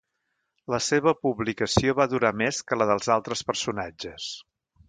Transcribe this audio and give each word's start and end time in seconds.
La 0.73 0.79
seva 0.85 1.13
publicació 1.25 1.95
va 2.01 2.09
durar 2.15 2.33
més 2.43 2.65
que 2.71 2.81
la 2.83 2.91
dels 2.93 3.13
altres 3.19 3.47
personatges. 3.51 4.33